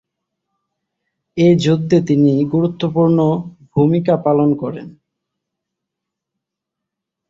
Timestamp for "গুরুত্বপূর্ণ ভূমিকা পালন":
2.53-4.49